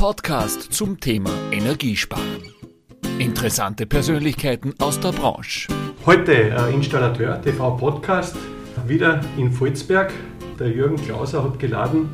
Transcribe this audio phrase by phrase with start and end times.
[0.00, 2.54] Podcast zum Thema Energiesparen.
[3.18, 5.68] Interessante Persönlichkeiten aus der Branche.
[6.06, 8.34] Heute äh, Installateur TV Podcast,
[8.86, 10.10] wieder in Volzberg.
[10.58, 12.08] Der Jürgen Klauser hat geladen.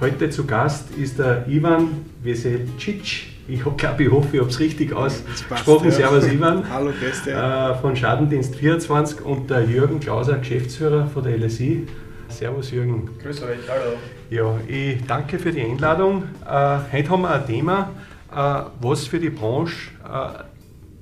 [0.00, 3.26] Heute zu Gast ist der Ivan Veselcic.
[3.46, 5.90] Ich glaube, ich hoffe, ich habe es richtig ausgesprochen.
[5.90, 5.94] Ja.
[5.94, 6.64] Servus Ivan.
[6.72, 7.32] Hallo Gäste.
[7.32, 11.86] Äh, von Schadendienst 24 und der Jürgen Klauser, Geschäftsführer von der LSI.
[12.28, 13.10] Servus Jürgen.
[13.22, 13.98] Grüß euch, hallo.
[14.30, 16.24] Ja, ich danke für die Einladung.
[16.44, 17.94] Äh, heute haben wir ein Thema,
[18.30, 20.42] äh, was für die Branche äh,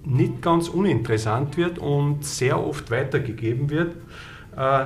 [0.09, 3.97] nicht ganz uninteressant wird und sehr oft weitergegeben wird,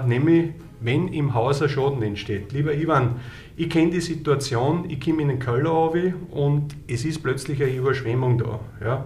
[0.07, 2.53] nämlich wenn im Haus ein Schaden entsteht.
[2.53, 3.17] Lieber Ivan,
[3.59, 5.93] ich kenne die Situation, ich komme in den Keller
[6.31, 8.61] und es ist plötzlich eine Überschwemmung da.
[8.83, 9.05] Ja?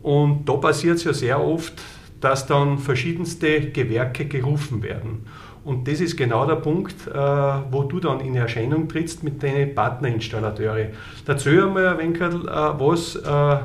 [0.00, 1.72] Und da passiert es ja sehr oft,
[2.20, 5.26] dass dann verschiedenste Gewerke gerufen werden.
[5.68, 9.74] Und das ist genau der Punkt, äh, wo du dann in Erscheinung trittst mit deinen
[9.74, 10.92] Partnerinstallateure.
[11.26, 13.58] Erzähl einmal ein wenig äh, was äh,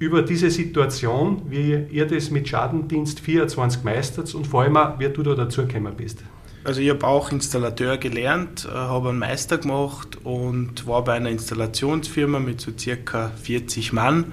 [0.00, 5.08] über diese Situation, wie ihr das mit Schadendienst 24 meistert und vor allem auch, wie
[5.08, 6.24] du da dazugekommen bist.
[6.64, 12.40] Also ich habe auch Installateur gelernt, habe einen Meister gemacht und war bei einer Installationsfirma
[12.40, 14.32] mit so circa 40 Mann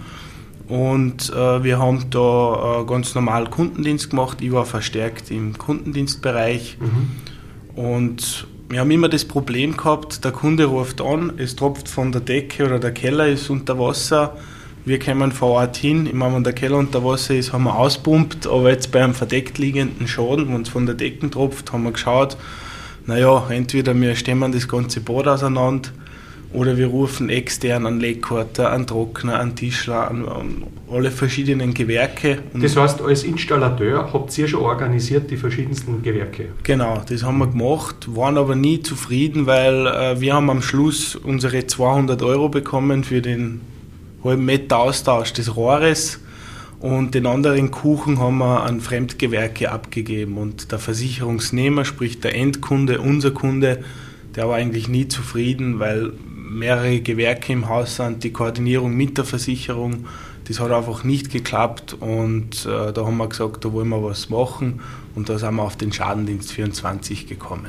[0.68, 4.42] und äh, wir haben da äh, ganz normal Kundendienst gemacht.
[4.42, 6.78] Ich war verstärkt im Kundendienstbereich.
[6.80, 7.82] Mhm.
[7.82, 12.20] Und wir haben immer das Problem gehabt, der Kunde ruft an, es tropft von der
[12.20, 14.36] Decke oder der Keller ist unter Wasser.
[14.84, 16.06] Wir kommen vor Ort hin.
[16.06, 18.48] Ich meine, wenn der Keller unter Wasser ist, haben wir auspumpt.
[18.48, 21.92] Aber jetzt bei einem verdeckt liegenden Schaden, wenn es von der Decke tropft, haben wir
[21.92, 22.38] geschaut,
[23.06, 25.90] naja, entweder wir stemmen das ganze Bad auseinander
[26.58, 32.40] oder wir rufen extern an Legkorter, an Trockner, an Tischler, an, an alle verschiedenen Gewerke.
[32.56, 36.48] das heißt, als Installateur habt ihr schon organisiert die verschiedensten Gewerke?
[36.64, 41.16] Genau, das haben wir gemacht, waren aber nie zufrieden, weil äh, wir haben am Schluss
[41.16, 43.62] unsere 200 Euro bekommen für den
[44.24, 46.20] halben Meter Austausch des Rohres
[46.80, 53.00] und den anderen Kuchen haben wir an Fremdgewerke abgegeben und der Versicherungsnehmer, sprich der Endkunde,
[53.00, 53.84] unser Kunde,
[54.36, 56.14] der war eigentlich nie zufrieden, weil
[56.50, 60.06] mehrere Gewerke im Haus sind, die Koordinierung mit der Versicherung,
[60.48, 64.30] das hat einfach nicht geklappt und äh, da haben wir gesagt, da wollen wir was
[64.30, 64.80] machen
[65.16, 67.68] und da sind wir auf den Schadendienst 24 gekommen.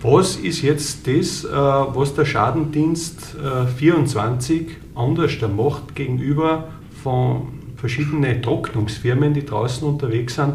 [0.00, 6.68] Was ist jetzt das, äh, was der Schadendienst äh, 24 anders macht gegenüber
[7.02, 10.54] von verschiedenen Trocknungsfirmen, die draußen unterwegs sind?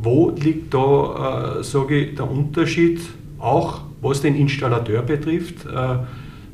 [0.00, 3.00] Wo liegt da, äh, sage ich, der Unterschied,
[3.38, 5.66] auch was den Installateur betrifft?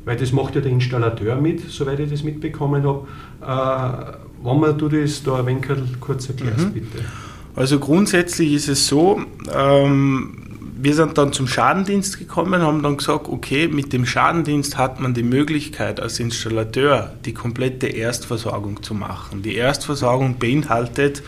[0.08, 3.06] Weil das macht ja der Installateur mit, soweit ich das mitbekommen habe.
[3.42, 5.66] Äh, wenn man du das da ein wenig
[6.00, 6.72] kurz erklärst, mhm.
[6.72, 7.04] bitte.
[7.54, 9.20] Also grundsätzlich ist es so,
[9.54, 14.98] ähm, wir sind dann zum Schadendienst gekommen, haben dann gesagt, okay, mit dem Schadendienst hat
[14.98, 19.42] man die Möglichkeit als Installateur die komplette Erstversorgung zu machen.
[19.42, 21.22] Die Erstversorgung beinhaltet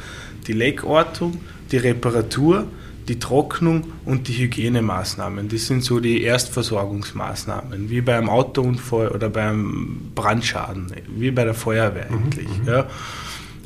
[0.46, 1.36] die Leckortung,
[1.70, 2.64] die Reparatur,
[3.10, 5.48] die Trocknung und die Hygienemaßnahmen.
[5.48, 12.06] Das sind so die Erstversorgungsmaßnahmen, wie beim Autounfall oder beim Brandschaden, wie bei der Feuerwehr
[12.08, 12.48] mhm, eigentlich.
[12.60, 12.68] Mhm.
[12.68, 12.86] Ja.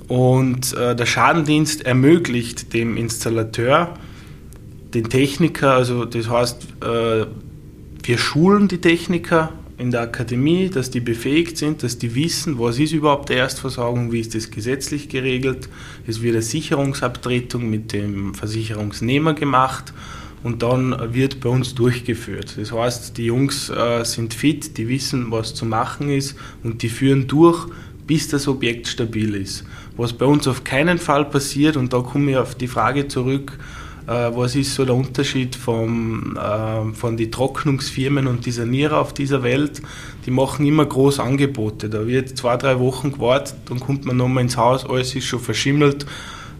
[0.08, 3.98] Und äh, der Schadendienst ermöglicht dem Installateur,
[4.94, 7.26] den Techniker, also das heißt, äh,
[8.02, 12.78] wir schulen die Techniker in der Akademie, dass die befähigt sind, dass die wissen, was
[12.78, 15.68] ist überhaupt die Erstversorgung, wie ist das gesetzlich geregelt.
[16.06, 19.92] Es wird eine Sicherungsabtretung mit dem Versicherungsnehmer gemacht
[20.44, 22.54] und dann wird bei uns durchgeführt.
[22.56, 26.88] Das heißt, die Jungs äh, sind fit, die wissen, was zu machen ist und die
[26.88, 27.66] führen durch,
[28.06, 29.64] bis das Objekt stabil ist.
[29.96, 33.58] Was bei uns auf keinen Fall passiert, und da komme ich auf die Frage zurück,
[34.12, 39.42] was ist so der Unterschied vom, äh, von den Trocknungsfirmen und die Sanierer auf dieser
[39.42, 39.80] Welt?
[40.26, 41.88] Die machen immer groß Angebote.
[41.88, 45.40] Da wird zwei, drei Wochen gewartet, dann kommt man nochmal ins Haus, alles ist schon
[45.40, 46.04] verschimmelt.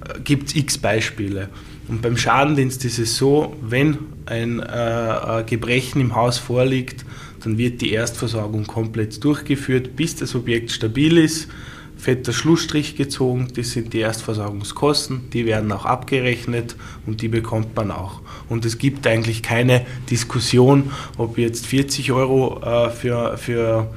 [0.09, 1.49] Äh, Gibt es x Beispiele.
[1.89, 7.05] Und beim Schadendienst ist es so, wenn ein äh, Gebrechen im Haus vorliegt,
[7.43, 11.49] dann wird die Erstversorgung komplett durchgeführt, bis das Objekt stabil ist
[12.05, 17.91] fetter Schlussstrich gezogen, das sind die Erstversorgungskosten, die werden auch abgerechnet und die bekommt man
[17.91, 18.21] auch.
[18.51, 23.91] Und es gibt eigentlich keine Diskussion, ob jetzt 40 Euro äh, für, für,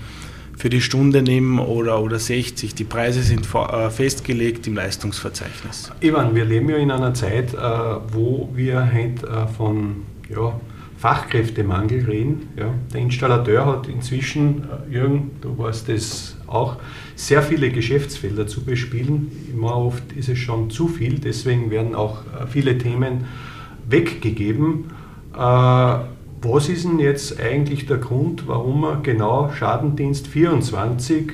[0.56, 2.74] für die Stunde nehmen oder, oder 60.
[2.76, 5.92] Die Preise sind äh, festgelegt im Leistungsverzeichnis.
[6.00, 9.20] Ivan, wir leben ja in einer Zeit, äh, wo wir halt
[9.58, 10.58] von ja,
[10.98, 12.50] Fachkräftemangel reden.
[12.58, 12.74] Ja.
[12.92, 16.78] Der Installateur hat inzwischen, äh, Jürgen, du weißt das auch,
[17.16, 19.32] sehr viele Geschäftsfelder zu bespielen.
[19.54, 23.26] Immer oft ist es schon zu viel, deswegen werden auch äh, viele Themen
[23.88, 24.86] weggegeben.
[25.36, 31.34] Äh, was ist denn jetzt eigentlich der Grund, warum man genau Schadendienst 24 äh,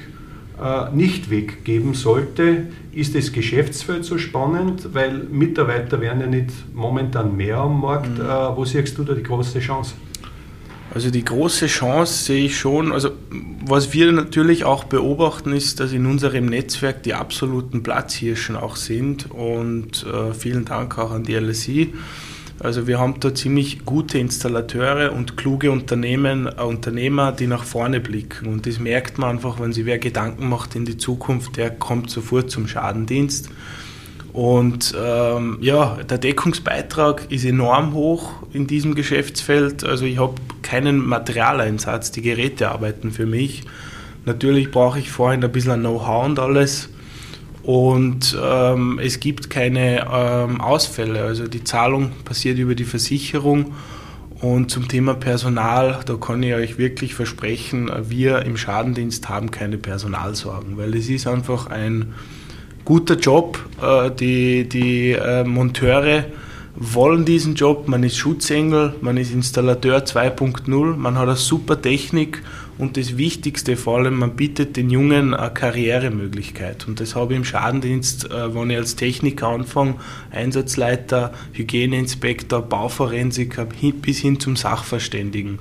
[0.94, 2.68] nicht weggeben sollte.
[2.94, 4.94] Ist das Geschäftsfeld so spannend?
[4.94, 8.18] Weil Mitarbeiter werden ja nicht momentan mehr am Markt.
[8.18, 8.26] Mhm.
[8.26, 9.94] Äh, wo siehst du da die große Chance?
[10.94, 12.92] Also die große Chance sehe ich schon.
[12.92, 13.12] Also
[13.66, 19.32] was wir natürlich auch beobachten, ist, dass in unserem Netzwerk die absoluten Platzhirschen auch sind.
[19.32, 21.94] Und äh, vielen Dank auch an die LSI.
[22.60, 28.00] Also wir haben da ziemlich gute Installateure und kluge Unternehmen, äh, Unternehmer, die nach vorne
[28.00, 28.48] blicken.
[28.48, 32.10] Und das merkt man einfach, wenn sich wer Gedanken macht in die Zukunft, der kommt
[32.10, 33.50] sofort zum Schadendienst.
[34.34, 39.84] Und ähm, ja, der Deckungsbeitrag ist enorm hoch in diesem Geschäftsfeld.
[39.84, 43.64] Also ich habe keinen Materialeinsatz, die Geräte arbeiten für mich.
[44.26, 46.90] Natürlich brauche ich vorhin ein bisschen Know-how und alles.
[47.64, 51.24] Und ähm, es gibt keine ähm, Ausfälle.
[51.24, 53.74] Also die Zahlung passiert über die Versicherung.
[54.42, 59.78] Und zum Thema Personal, da kann ich euch wirklich versprechen, wir im Schadendienst haben keine
[59.78, 62.14] Personalsorgen, weil es ist einfach ein
[62.84, 63.58] guter Job.
[63.82, 66.26] Äh, die die äh, Monteure
[66.76, 67.88] wollen diesen Job.
[67.88, 72.42] Man ist Schutzengel, man ist Installateur 2.0, man hat eine super Technik
[72.78, 76.88] und das Wichtigste vor allem, man bietet den Jungen eine Karrieremöglichkeit.
[76.88, 79.96] Und das habe ich im Schadendienst, äh, wenn ich als Techniker anfange,
[80.32, 83.68] Einsatzleiter, Hygieneinspektor, Bauforensiker
[84.02, 85.60] bis hin zum Sachverständigen.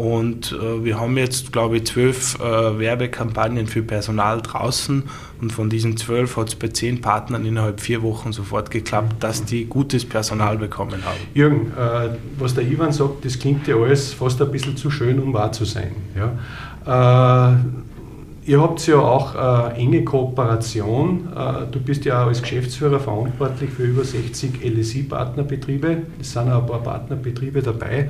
[0.00, 5.02] Und äh, wir haben jetzt, glaube ich, zwölf äh, Werbekampagnen für Personal draußen.
[5.42, 9.44] Und von diesen zwölf hat es bei zehn Partnern innerhalb vier Wochen sofort geklappt, dass
[9.44, 11.18] die gutes Personal bekommen haben.
[11.34, 15.20] Jürgen, äh, was der Ivan sagt, das klingt ja alles fast ein bisschen zu schön,
[15.20, 15.90] um wahr zu sein.
[16.16, 17.52] Ja?
[17.52, 19.34] Äh, ihr habt ja auch
[19.74, 21.28] äh, enge Kooperation.
[21.36, 26.04] Äh, du bist ja als Geschäftsführer verantwortlich für über 60 LSI-Partnerbetriebe.
[26.18, 28.08] Es sind auch ein paar Partnerbetriebe dabei.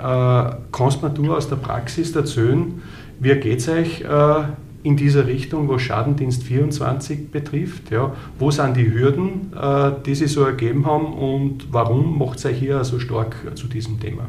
[0.00, 2.82] Äh, kannst du aus der Praxis erzählen,
[3.18, 4.42] wie geht es euch äh,
[4.82, 7.90] in dieser Richtung, was Schadendienst 24 betrifft?
[7.90, 8.12] Ja?
[8.38, 12.58] Wo sind die Hürden, äh, die sich so ergeben haben und warum macht es euch
[12.58, 14.22] hier so stark zu diesem Thema?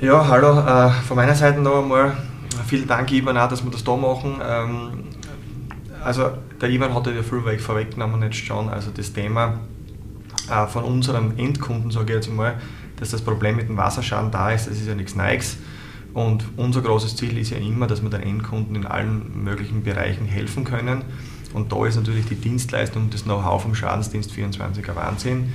[0.00, 2.12] Ja, hallo, äh, von meiner Seite noch einmal
[2.66, 4.40] vielen Dank, Ivan, auch, dass wir das da machen.
[4.42, 5.04] Ähm,
[6.04, 9.60] also, der Ivan hat ja viel vorweggenommen jetzt schon, also das Thema
[10.50, 12.54] äh, von unseren Endkunden, sage ich jetzt mal,
[12.98, 15.56] dass das Problem mit dem Wasserschaden da ist, das ist ja nichts Neues.
[16.14, 20.24] Und unser großes Ziel ist ja immer, dass wir den Endkunden in allen möglichen Bereichen
[20.24, 21.02] helfen können.
[21.52, 25.52] Und da ist natürlich die Dienstleistung das Know-how vom Schadensdienst 24 ein Wahnsinn.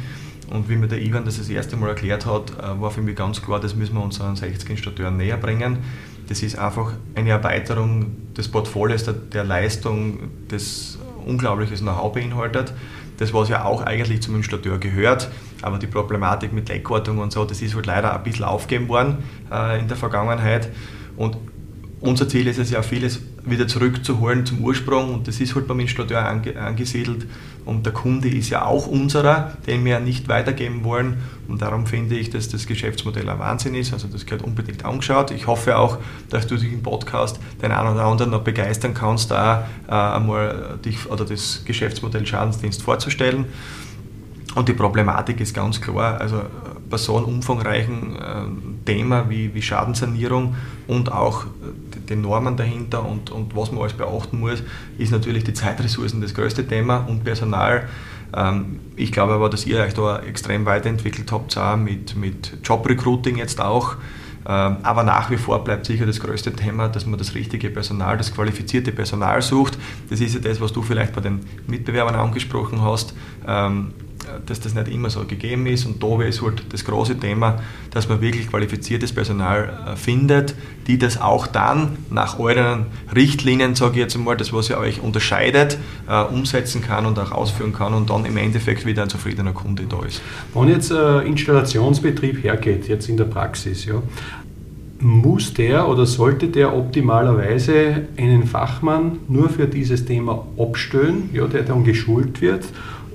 [0.52, 3.16] Und wie mir der Ivan das das erste Mal erklärt hat, äh, war für mich
[3.16, 5.80] ganz klar, das müssen wir unseren 60 Installateuren näher bringen.
[6.28, 12.74] Das ist einfach eine Erweiterung des Portfolios der, der Leistung, das unglaubliches Know-how beinhaltet
[13.22, 15.30] das was ja auch eigentlich zum Installateur gehört.
[15.62, 19.18] Aber die Problematik mit Leckortung und so, das ist halt leider ein bisschen aufgegeben worden
[19.52, 20.70] äh, in der Vergangenheit.
[21.18, 21.38] Und
[22.00, 25.14] unser Ziel ist es ja, vieles wieder zurückzuholen zum Ursprung.
[25.14, 27.28] Und das ist halt beim Installateur ange angesiedelt.
[27.64, 31.18] Und der Kunde ist ja auch unserer, den wir nicht weitergeben wollen.
[31.48, 35.32] Und darum finde ich, dass das Geschäftsmodell ein Wahnsinn ist, also das gehört unbedingt angeschaut.
[35.32, 35.98] Ich hoffe auch,
[36.30, 40.80] dass du dich im Podcast den einen oder anderen noch begeistern kannst, da äh, einmal
[40.84, 43.46] dich oder das Geschäftsmodell Schadensdienst vorzustellen.
[44.56, 46.42] Und die Problematik ist ganz klar, also
[46.90, 50.56] bei so einem umfangreichen äh, Thema wie, wie Schadensanierung
[50.88, 51.46] und auch
[52.12, 54.64] den Normen dahinter und, und was man alles beachten muss,
[54.98, 57.88] ist natürlich die Zeitressourcen das größte Thema und Personal.
[58.36, 63.38] Ähm, ich glaube aber, dass ihr euch da extrem weiterentwickelt habt, auch mit, mit Jobrecruiting
[63.38, 63.96] jetzt auch.
[64.48, 68.18] Ähm, aber nach wie vor bleibt sicher das größte Thema, dass man das richtige Personal,
[68.18, 69.78] das qualifizierte Personal sucht.
[70.10, 73.14] Das ist ja das, was du vielleicht bei den Mitbewerbern angesprochen hast
[73.48, 73.94] ähm,
[74.46, 75.86] dass das nicht immer so gegeben ist.
[75.86, 77.62] Und da ist halt das große Thema,
[77.92, 80.56] dass man wirklich qualifiziertes Personal äh, findet,
[80.88, 85.02] die das auch dann nach euren Richtlinien, sage ich jetzt einmal, das was ihr euch
[85.02, 89.54] unterscheidet, äh, umsetzen kann und auch ausführen kann und dann im Endeffekt wieder ein zufriedener
[89.54, 90.22] Kunde da ist.
[90.54, 94.02] Wenn jetzt ein Installationsbetrieb hergeht, jetzt in der Praxis, ja,
[95.02, 101.64] muss der oder sollte der optimalerweise einen Fachmann nur für dieses Thema abstellen, ja, der
[101.64, 102.66] dann geschult wird?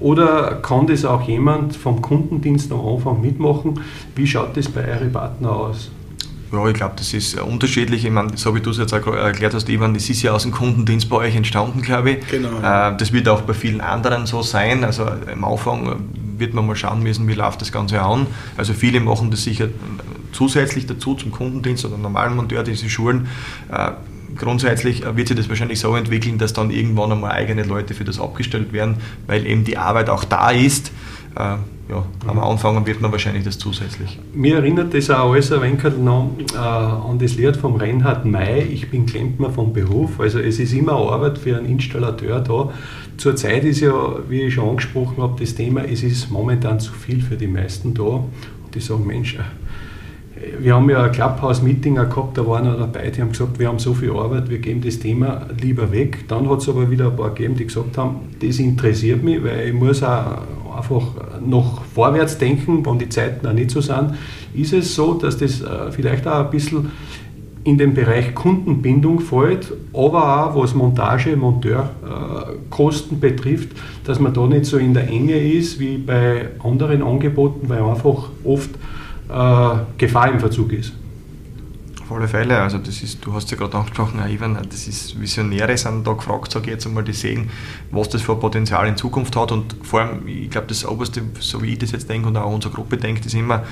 [0.00, 3.80] Oder kann das auch jemand vom Kundendienst am Anfang mitmachen?
[4.14, 5.90] Wie schaut das bei euren Partnern aus?
[6.52, 8.04] Ja, ich glaube, das ist unterschiedlich.
[8.04, 10.52] Ich meine, so wie du es jetzt erklärt hast, Ivan, das ist ja aus dem
[10.52, 12.28] Kundendienst bei euch entstanden, glaube ich.
[12.28, 12.58] Genau.
[12.58, 14.84] Äh, das wird auch bei vielen anderen so sein.
[14.84, 15.96] Also am Anfang
[16.38, 18.26] wird man mal schauen müssen, wie läuft das Ganze an.
[18.56, 19.68] Also viele machen das sicher
[20.32, 23.26] zusätzlich dazu zum Kundendienst oder normalen Monteur, die sie schulen.
[24.36, 28.04] Äh, grundsätzlich wird sich das wahrscheinlich so entwickeln, dass dann irgendwann einmal eigene Leute für
[28.04, 30.92] das abgestellt werden, weil eben die Arbeit auch da ist.
[31.36, 31.56] Äh,
[31.88, 34.18] ja, am Anfang wird man wahrscheinlich das zusätzlich.
[34.34, 38.62] Mir erinnert das auch alles ein wenig noch, äh, an das Lied vom Reinhard May,
[38.62, 40.18] ich bin Klempner vom Beruf.
[40.18, 42.72] Also es ist immer Arbeit für einen Installateur da.
[43.18, 43.92] Zurzeit ist ja,
[44.28, 47.94] wie ich schon angesprochen habe, das Thema, es ist momentan zu viel für die meisten
[47.94, 48.02] da.
[48.02, 49.42] Und die sagen, Mensch, äh,
[50.58, 53.78] wir haben ja ein Clubhouse-Meeting gehabt, da waren auch dabei, die haben gesagt, wir haben
[53.78, 56.28] so viel Arbeit, wir geben das Thema lieber weg.
[56.28, 59.68] Dann hat es aber wieder ein paar gegeben, die gesagt haben, das interessiert mich, weil
[59.68, 60.42] ich muss auch
[60.76, 61.06] einfach
[61.44, 64.14] noch vorwärts denken, wenn die Zeiten auch nicht so sind.
[64.54, 66.90] Ist es so, dass das äh, vielleicht auch ein bisschen
[67.64, 73.70] in den Bereich Kundenbindung fällt, aber auch was Montage, Monteurkosten betrifft,
[74.04, 78.28] dass man da nicht so in der Enge ist wie bei anderen Angeboten, weil einfach
[78.44, 78.78] oft äh,
[79.28, 80.92] Gefahr im Verzug ist.
[82.02, 85.76] Auf alle Fälle, also das ist, du hast ja gerade angesprochen, Ivan, das ist Visionäre
[85.76, 87.50] sind da gefragt, sage ich jetzt einmal, die sehen,
[87.90, 91.62] was das für Potenzial in Zukunft hat und vor allem, ich glaube, das Oberste, so
[91.62, 93.64] wie ich das jetzt denke und auch unsere Gruppe denkt, ist immer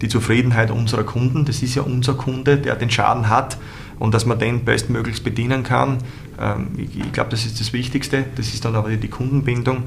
[0.00, 1.44] die Zufriedenheit unserer Kunden.
[1.44, 3.58] Das ist ja unser Kunde, der den Schaden hat
[3.98, 5.98] und dass man den bestmöglichst bedienen kann.
[6.40, 8.24] Ähm, ich glaube, das ist das Wichtigste.
[8.36, 9.82] Das ist dann aber die Kundenbindung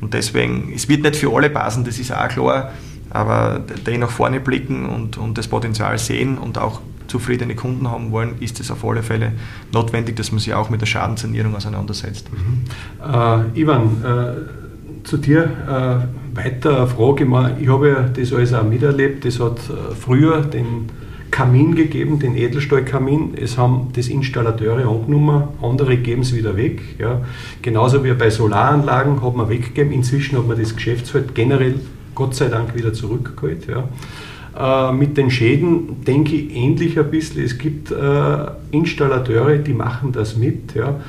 [0.00, 2.72] und deswegen, es wird nicht für alle passen, das ist auch klar,
[3.10, 8.12] aber die nach vorne blicken und, und das Potenzial sehen und auch zufriedene Kunden haben
[8.12, 9.32] wollen, ist es auf alle Fälle
[9.72, 12.28] notwendig, dass man sich auch mit der Schadensanierung auseinandersetzt.
[12.32, 13.52] Mhm.
[13.54, 17.26] Äh, Ivan, äh, zu dir äh, weiter eine Frage.
[17.60, 19.24] Ich habe ja das alles auch miterlebt.
[19.24, 20.90] Das hat äh, früher den
[21.30, 23.34] Kamin gegeben, den Edelstahlkamin.
[23.40, 26.80] Es haben das Installateure angenommen, andere geben es wieder weg.
[26.98, 27.22] Ja.
[27.62, 29.92] Genauso wie bei Solaranlagen hat man weggegeben.
[29.92, 31.76] Inzwischen hat man das Geschäftsfeld generell
[32.20, 33.66] Gott sei Dank wieder zurückgeholt.
[33.66, 34.90] Ja.
[34.90, 37.42] Äh, mit den Schäden denke ich ähnlich ein bisschen.
[37.42, 40.74] Es gibt äh, Installateure, die machen das mit.
[40.74, 41.00] Ja.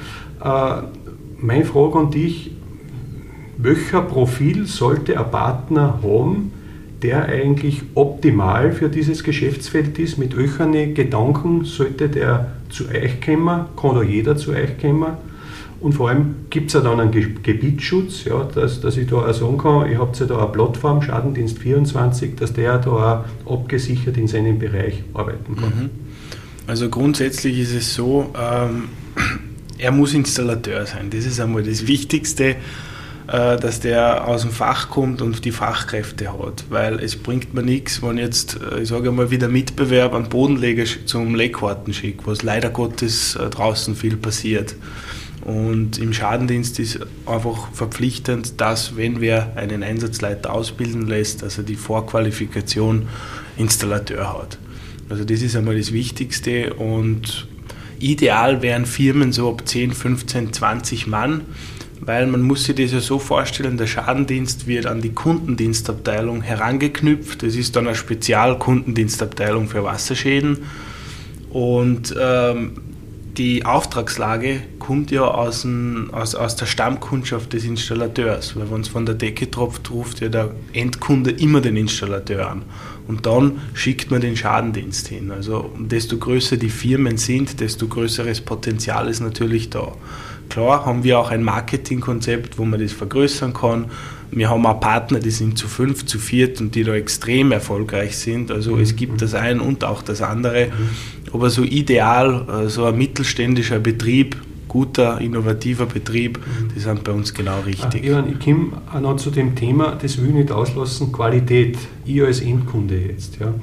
[0.42, 0.84] Äh,
[1.38, 2.52] meine Frage an dich,
[3.58, 6.54] welcher Profil sollte ein Partner haben,
[7.02, 10.18] der eigentlich optimal für dieses Geschäftsfeld ist?
[10.18, 13.66] Mit welchen Gedanken sollte der zu euch kommen?
[13.76, 15.18] Kann da jeder zu euch kommen?
[15.82, 19.34] Und vor allem gibt es ja dann einen Gebietsschutz, ja, dass, dass ich da auch
[19.34, 24.16] sagen kann, ich habe ja da eine Plattform, Schadendienst 24, dass der da auch abgesichert
[24.18, 25.70] in seinem Bereich arbeiten kann.
[25.70, 25.90] Mhm.
[26.68, 28.90] Also grundsätzlich ist es so, ähm,
[29.80, 31.10] er muss Installateur sein.
[31.10, 32.58] Das ist einmal das Wichtigste,
[33.28, 36.66] äh, dass der aus dem Fach kommt und die Fachkräfte hat.
[36.70, 40.84] Weil es bringt mir nichts, wenn jetzt, äh, ich sage mal, wieder Mitbewerb einen Bodenleger
[41.06, 44.76] zum Leckwarten schickt, was leider Gottes äh, draußen viel passiert.
[45.46, 51.64] Und im Schadendienst ist einfach verpflichtend, dass, wenn wer einen Einsatzleiter ausbilden lässt, dass er
[51.64, 53.08] die Vorqualifikation
[53.58, 54.60] Installateur hat.
[55.10, 57.48] Also das ist einmal das Wichtigste und
[58.00, 61.42] ideal wären Firmen so ab 10, 15, 20 Mann,
[62.00, 67.44] weil man muss sich das ja so vorstellen, der Schadendienst wird an die Kundendienstabteilung herangeknüpft.
[67.44, 70.60] Das ist dann eine Spezialkundendienstabteilung für Wasserschäden
[71.50, 72.74] und ähm,
[73.38, 78.90] die Auftragslage kommt ja aus, dem, aus, aus der Stammkundschaft des Installateurs, weil wenn es
[78.90, 82.64] von der Decke tropft, ruft ja der Endkunde immer den Installateur an.
[83.08, 85.32] Und dann schickt man den Schadendienst hin.
[85.32, 89.94] Also desto größer die Firmen sind, desto größeres Potenzial ist natürlich da.
[90.50, 93.86] Klar haben wir auch ein Marketingkonzept, wo man das vergrößern kann.
[94.32, 98.18] Wir haben auch Partner, die sind zu fünf, zu viert und die da extrem erfolgreich
[98.18, 98.50] sind.
[98.50, 100.70] Also es gibt das eine und auch das andere.
[101.34, 106.40] Aber so ideal, äh, so ein mittelständischer Betrieb, guter, innovativer Betrieb,
[106.74, 108.10] die sind bei uns genau richtig.
[108.14, 111.78] Ach, ich komme auch noch zu dem Thema, das will ich nicht auslassen, Qualität.
[112.06, 113.38] Ich als Endkunde jetzt.
[113.38, 113.54] Ja.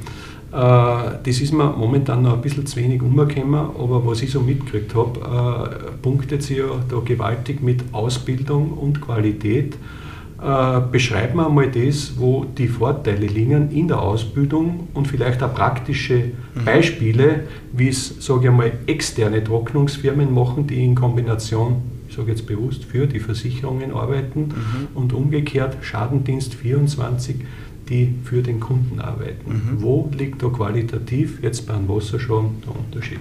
[0.52, 4.40] Äh, das ist mir momentan noch ein bisschen zu wenig umgekommen, aber was ich so
[4.40, 9.76] mitgekriegt habe, äh, punktet sie ja da gewaltig mit Ausbildung und Qualität.
[10.40, 15.52] Äh, beschreib mir einmal das, wo die Vorteile liegen in der Ausbildung und vielleicht auch
[15.52, 16.64] praktische mhm.
[16.64, 22.46] Beispiele, wie es, sage ich einmal, externe Trocknungsfirmen machen, die in Kombination, ich sage jetzt
[22.46, 24.88] bewusst, für die Versicherungen arbeiten mhm.
[24.94, 27.36] und umgekehrt Schadendienst 24,
[27.88, 29.50] die für den Kunden arbeiten.
[29.50, 29.82] Mhm.
[29.82, 33.20] Wo liegt da qualitativ jetzt beim Wasserschaden der Unterschied?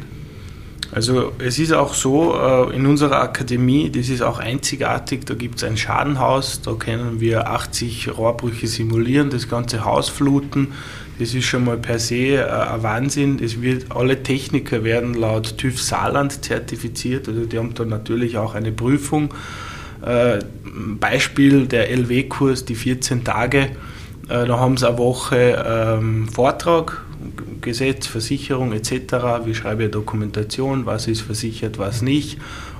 [0.91, 5.58] Also es ist auch so, äh, in unserer Akademie, das ist auch einzigartig, da gibt
[5.58, 10.70] es ein Schadenhaus, da können wir 80 Rohrbrüche simulieren, das ganze Haus fluten.
[11.20, 13.39] Das ist schon mal per se äh, ein Wahnsinn.
[13.44, 18.56] Es wird, alle Techniker werden laut TÜV Saarland zertifiziert, also die haben da natürlich auch
[18.56, 19.34] eine Prüfung.
[20.06, 20.39] Äh,
[21.00, 23.70] Beispiel der LW-Kurs, die 14 Tage,
[24.27, 27.01] da haben sie eine Woche ähm, Vortrag,
[27.62, 28.91] Gesetz, Versicherung etc.,
[29.46, 32.38] wie schreibe ich Dokumentation, was ist versichert, was nicht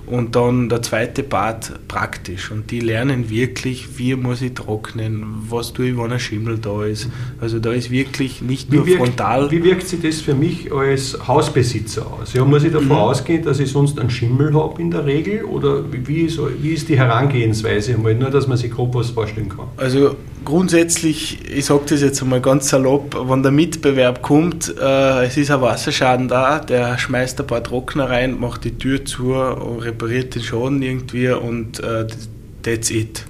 [0.08, 2.50] und dann der zweite Part praktisch.
[2.50, 6.86] Und die lernen wirklich, wie muss ich trocknen, was tue ich, wenn ein Schimmel da
[6.86, 7.10] ist.
[7.42, 9.52] Also da ist wirklich nicht nur wie wirkt, frontal.
[9.52, 12.34] Wie wirkt sich das für mich als Hausbesitzer aus?
[12.34, 12.94] Ja, muss ich davon mhm.
[12.94, 15.44] ausgehen, dass ich sonst einen Schimmel habe in der Regel?
[15.44, 17.98] Oder wie ist, wie ist die Herangehensweise?
[17.98, 19.68] Nur, dass man sich grob was vorstellen kann.
[19.76, 20.16] Also
[20.48, 25.52] grundsätzlich, ich sage das jetzt einmal ganz salopp, wenn der Mitbewerb kommt, äh, es ist
[25.52, 30.44] ein Wasserschaden da, der schmeißt ein paar Trockner rein, macht die Tür zu, repariert den
[30.44, 32.08] Schaden irgendwie und äh,
[32.64, 33.26] that's it.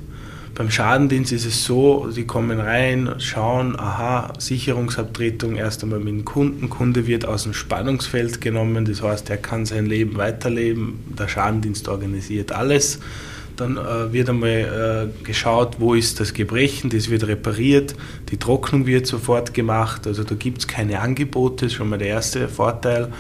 [0.53, 6.25] Beim Schadendienst ist es so, sie kommen rein, schauen, aha, Sicherungsabtretung erst einmal mit dem
[6.25, 6.69] Kunden.
[6.69, 11.00] Kunde wird aus dem Spannungsfeld genommen, das heißt, er kann sein Leben weiterleben.
[11.17, 13.00] Der Schadendienst organisiert alles.
[13.57, 17.95] Dann äh, wird einmal äh, geschaut, wo ist das Gebrechen, das wird repariert,
[18.29, 21.97] die Trocknung wird sofort gemacht, also da gibt es keine Angebote, das ist schon mal
[21.97, 23.11] der erste Vorteil.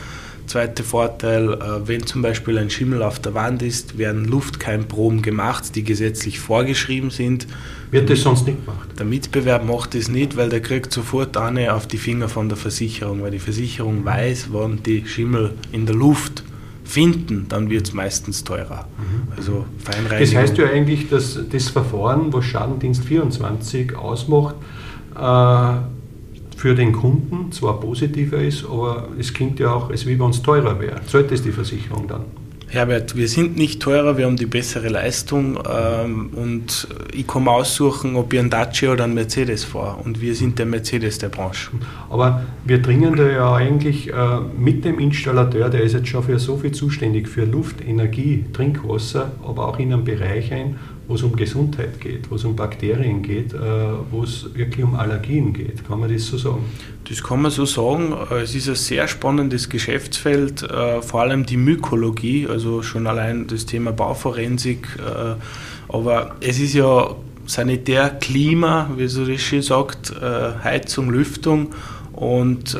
[0.45, 5.75] Zweiter Vorteil, äh, wenn zum Beispiel ein Schimmel auf der Wand ist, werden Luftkeinproben gemacht,
[5.75, 7.47] die gesetzlich vorgeschrieben sind.
[7.91, 8.87] Wird das sonst nicht gemacht?
[8.97, 12.57] Der Mitbewerb macht das nicht, weil der kriegt sofort eine auf die Finger von der
[12.57, 16.43] Versicherung, weil die Versicherung weiß, wann die Schimmel in der Luft
[16.87, 18.87] finden, dann wird es meistens teurer.
[18.97, 19.33] Mhm.
[19.35, 19.65] Also
[20.33, 24.55] Das heißt ja eigentlich, dass das Verfahren, was Schadendienst 24 ausmacht,
[25.15, 25.73] äh,
[26.57, 30.41] für den Kunden zwar positiver ist, aber es klingt ja auch, als wie wenn es
[30.41, 31.01] teurer wäre.
[31.05, 32.21] Zahlt das die Versicherung dann?
[32.69, 38.17] Herbert, wir sind nicht teurer, wir haben die bessere Leistung ähm, und ich kann aussuchen,
[38.17, 41.71] ob ich einen Dacia oder einen Mercedes fahre und wir sind der Mercedes der Branche.
[42.09, 44.13] Aber wir dringen da ja eigentlich äh,
[44.57, 49.31] mit dem Installateur, der ist jetzt schon für so viel zuständig, für Luft, Energie, Trinkwasser,
[49.47, 50.75] aber auch in einen Bereich ein,
[51.07, 53.59] wo es um Gesundheit geht, wo es um Bakterien geht, äh,
[54.11, 55.87] wo es wirklich um Allergien geht.
[55.87, 56.65] Kann man das so sagen?
[57.07, 58.13] Das kann man so sagen.
[58.43, 63.65] Es ist ein sehr spannendes Geschäftsfeld, äh, vor allem die Mykologie, also schon allein das
[63.65, 64.87] Thema Bauforensik.
[64.99, 65.35] Äh,
[65.93, 71.69] aber es ist ja Sanitär, Klima, wie so das schön sagt, Heizung, Lüftung
[72.11, 72.77] und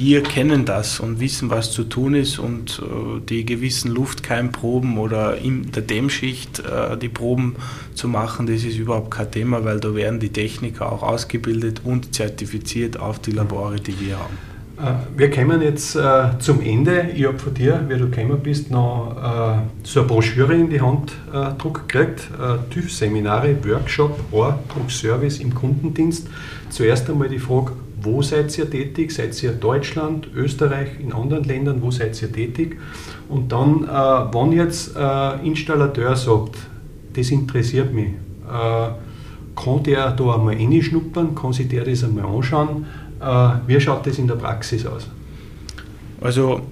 [0.00, 5.36] wir kennen das und wissen, was zu tun ist und äh, die gewissen Luftkeimproben oder
[5.36, 7.56] in der Dämmschicht äh, die Proben
[7.94, 12.14] zu machen, das ist überhaupt kein Thema, weil da werden die Techniker auch ausgebildet und
[12.14, 14.38] zertifiziert auf die Labore, die wir haben.
[14.78, 17.10] Äh, wir kommen jetzt äh, zum Ende.
[17.14, 20.80] Ich habe von dir, wie du gekommen bist, noch äh, so eine Broschüre in die
[20.80, 22.30] Hand äh, Druck gekriegt.
[22.40, 26.26] Äh, TÜV-Seminare, Workshop, Rohrdruckservice im Kundendienst.
[26.70, 29.12] Zuerst einmal die Frage, wo seid ihr tätig?
[29.12, 32.78] Seid ihr Deutschland, Österreich, in anderen Ländern, wo seid ihr tätig?
[33.28, 36.56] Und dann, äh, wenn jetzt äh, Installateur sagt,
[37.14, 38.88] das interessiert mich, äh,
[39.56, 42.86] kann der da einmal reinschnuppern, kann sich der das einmal anschauen?
[43.20, 45.08] Äh, wie schaut das in der Praxis aus?
[46.20, 46.62] Also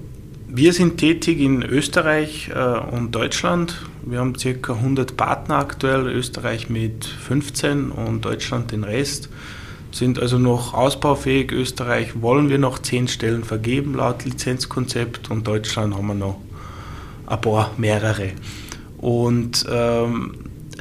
[0.47, 3.81] wir sind tätig in Österreich äh, und Deutschland.
[4.03, 4.73] Wir haben ca.
[4.73, 9.29] 100 Partner aktuell, Österreich mit 15 und Deutschland den Rest
[9.91, 11.51] sind also noch ausbaufähig.
[11.51, 16.39] Österreich wollen wir noch zehn Stellen vergeben laut Lizenzkonzept und Deutschland haben wir noch
[17.27, 18.31] ein paar mehrere.
[18.97, 20.33] Und ähm,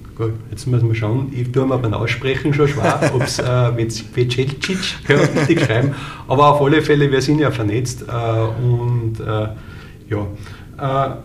[0.51, 4.79] Jetzt müssen wir schauen, ich tue mir beim Aussprechen schon schwer, ob es äh, Vecelic,
[5.09, 5.95] ja, richtig schreiben,
[6.27, 9.49] aber auf alle Fälle, wir sind ja vernetzt äh, und äh,
[10.09, 10.27] ja.
[10.79, 11.17] Äh,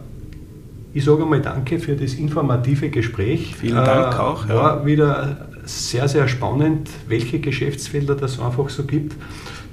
[0.93, 3.55] ich sage einmal danke für das informative Gespräch.
[3.55, 4.49] Vielen Dank äh, auch.
[4.49, 4.55] Ja.
[4.55, 9.15] War wieder sehr, sehr spannend, welche Geschäftsfelder das einfach so gibt.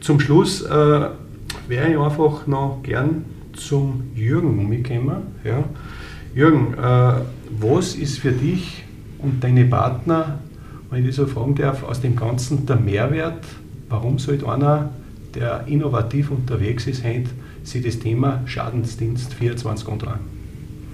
[0.00, 5.22] Zum Schluss äh, wäre ich einfach noch gern zum Jürgen umgekommen.
[5.42, 5.64] Ja.
[6.36, 8.84] Jürgen, was ist für dich
[9.18, 10.38] und deine Partner,
[10.90, 13.44] wenn ich das so fragen darf, aus dem Ganzen der Mehrwert,
[13.88, 14.90] warum sollte einer,
[15.34, 17.02] der innovativ unterwegs ist,
[17.62, 20.20] sich das Thema Schadensdienst 24 anschauen?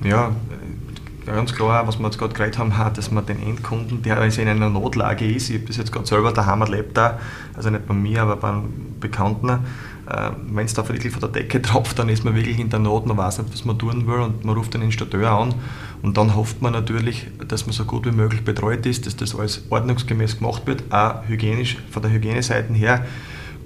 [0.04, 4.42] ja, ganz klar, was wir jetzt gerade geredet haben, dass man den Endkunden, der also
[4.42, 7.18] in einer Notlage ist, ich habe das jetzt gerade selber daheim erlebt, da,
[7.54, 9.60] also nicht bei mir, aber bei einem Bekannten,
[10.06, 13.06] wenn es da wirklich von der Decke tropft, dann ist man wirklich in der Not,
[13.06, 15.54] man weiß nicht, was man tun will und man ruft den Installateur an
[16.02, 19.34] und dann hofft man natürlich, dass man so gut wie möglich betreut ist, dass das
[19.34, 23.04] alles ordnungsgemäß gemacht wird, auch hygienisch, von der Hygieneseite her.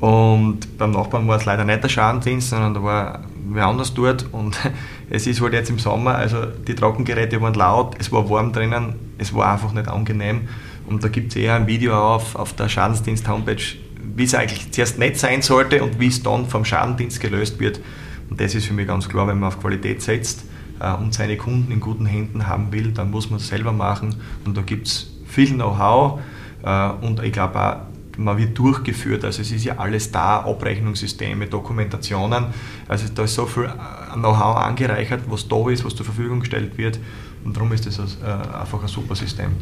[0.00, 3.20] Und beim Nachbarn war es leider nicht der Schadendienst, sondern da war
[3.50, 4.26] wer anders dort.
[4.32, 4.56] Und
[5.10, 8.94] es ist halt jetzt im Sommer, also die Trockengeräte waren laut, es war warm drinnen,
[9.18, 10.42] es war einfach nicht angenehm.
[10.86, 13.76] Und da gibt es eher ein Video auf, auf der Schadensdienst-Homepage,
[14.18, 17.80] wie es eigentlich zuerst nicht sein sollte und wie es dann vom Schadendienst gelöst wird.
[18.28, 20.44] Und das ist für mich ganz klar, wenn man auf Qualität setzt
[20.80, 24.16] äh, und seine Kunden in guten Händen haben will, dann muss man es selber machen.
[24.44, 26.20] Und da gibt es viel Know-how
[26.64, 27.76] äh, und ich glaube auch,
[28.16, 32.46] man wird durchgeführt, also es ist ja alles da, Abrechnungssysteme, Dokumentationen,
[32.88, 36.76] also da ist so viel äh, Know-how angereichert, was da ist, was zur Verfügung gestellt
[36.76, 36.98] wird
[37.44, 39.52] und darum ist das einfach ein super System.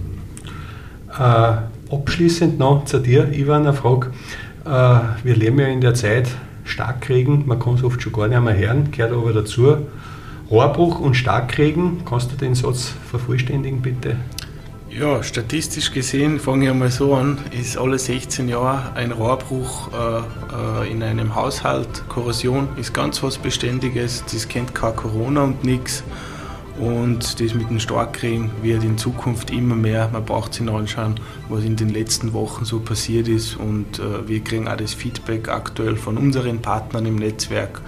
[1.18, 4.10] Äh, abschließend noch zu dir, Ivan, eine Frage.
[4.66, 4.68] Äh,
[5.22, 6.28] wir leben ja in der Zeit
[6.64, 9.76] Starkregen, man kann es oft schon gar nicht mehr hören, gehört aber dazu.
[10.50, 14.16] Rohrbruch und Starkregen, kannst du den Satz vervollständigen bitte?
[14.90, 20.84] Ja, statistisch gesehen, fange ich einmal so an, ist alle 16 Jahre ein Rohrbruch äh,
[20.84, 22.08] äh, in einem Haushalt.
[22.08, 26.02] Korrosion ist ganz was Beständiges, das kennt kein Corona und nichts.
[26.78, 30.10] Und das mit dem Starkregen wird in Zukunft immer mehr.
[30.12, 31.14] Man braucht sich anschauen,
[31.48, 33.56] was in den letzten Wochen so passiert ist.
[33.56, 37.80] Und äh, wir kriegen auch das Feedback aktuell von unseren Partnern im Netzwerk.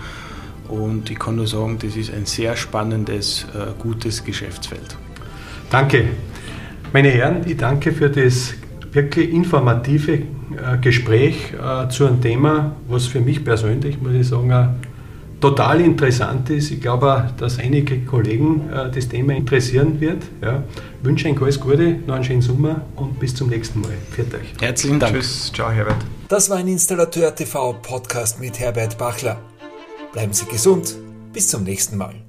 [0.68, 4.96] Und ich kann nur sagen, das ist ein sehr spannendes, äh, gutes Geschäftsfeld.
[5.70, 6.07] Danke.
[6.92, 8.55] Meine Herren, ich danke für das
[8.92, 10.22] wirklich informative äh,
[10.81, 14.77] Gespräch äh, zu einem Thema, was für mich persönlich, muss ich sagen,
[15.40, 16.70] total interessant ist.
[16.70, 20.22] Ich glaube, dass einige Kollegen äh, das Thema interessieren wird.
[20.42, 20.62] Ja.
[21.01, 23.92] Ich wünsche euch alles Gute, noch einen schönen Sommer und bis zum nächsten Mal.
[24.11, 24.53] Viert euch.
[24.61, 25.14] Herzlichen Dank.
[25.14, 26.05] Tschüss, ciao Herbert.
[26.29, 29.40] Das war ein Installateur TV Podcast mit Herbert Bachler.
[30.12, 30.96] Bleiben Sie gesund,
[31.33, 32.27] bis zum nächsten Mal.